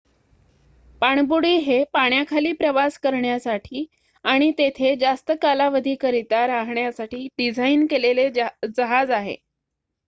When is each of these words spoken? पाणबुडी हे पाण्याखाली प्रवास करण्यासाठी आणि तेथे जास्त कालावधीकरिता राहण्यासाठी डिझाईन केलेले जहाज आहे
पाणबुडी 1.01 1.55
हे 1.57 1.83
पाण्याखाली 1.93 2.51
प्रवास 2.53 2.97
करण्यासाठी 2.99 3.85
आणि 4.25 4.51
तेथे 4.57 4.95
जास्त 4.95 5.31
कालावधीकरिता 5.41 6.45
राहण्यासाठी 6.47 7.27
डिझाईन 7.37 7.85
केलेले 7.85 8.29
जहाज 8.29 9.11
आहे 9.11 9.35